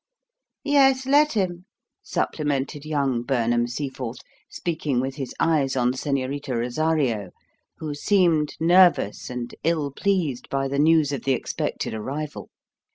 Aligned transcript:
"Yes, 0.63 1.05
let 1.05 1.33
him," 1.33 1.65
supplemented 2.01 2.85
young 2.85 3.21
Burnham 3.21 3.67
Seaforth, 3.67 4.17
speaking 4.49 4.99
with 4.99 5.17
his 5.17 5.31
eyes 5.39 5.75
on 5.75 5.91
Señorita 5.93 6.57
Rosario, 6.57 7.29
who 7.77 7.93
seemed 7.93 8.55
nervous 8.59 9.29
and 9.29 9.53
ill 9.63 9.91
pleased 9.91 10.49
by 10.49 10.67
the 10.67 10.79
news 10.79 11.11
of 11.11 11.21
the 11.21 11.33
expected 11.33 11.93
arrival. 11.93 12.49